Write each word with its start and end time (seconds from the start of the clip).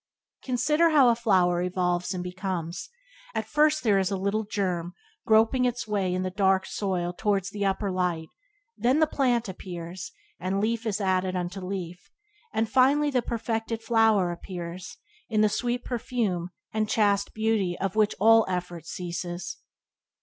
Consider 0.43 0.89
how 0.89 1.09
a 1.09 1.15
flower 1.15 1.61
evolves 1.61 2.11
and 2.11 2.23
becomes; 2.23 2.89
at 3.35 3.45
first 3.47 3.83
there 3.83 3.99
is 3.99 4.09
a 4.09 4.17
little 4.17 4.45
germ 4.45 4.95
groping 5.27 5.65
its 5.65 5.87
way 5.87 6.11
in 6.11 6.23
the 6.23 6.31
dark 6.31 6.65
soil 6.65 7.13
towards 7.13 7.51
the 7.51 7.63
upper 7.67 7.91
light; 7.91 8.29
then 8.75 8.99
the 8.99 9.05
plant 9.05 9.47
appears, 9.47 10.11
and 10.39 10.59
leaf 10.59 10.87
is 10.87 10.99
added 10.99 11.35
unto 11.35 11.61
leaf; 11.61 12.09
and 12.51 12.67
finally 12.67 13.11
the 13.11 13.21
perfected 13.21 13.83
flower 13.83 14.31
appears, 14.31 14.97
in 15.29 15.41
the 15.41 15.49
sweet 15.49 15.85
perfume 15.85 16.49
and 16.73 16.89
chaste 16.89 17.35
beauty 17.35 17.77
of 17.79 17.95
which 17.95 18.15
all 18.19 18.43
effort 18.49 18.87
ceases. 18.87 19.57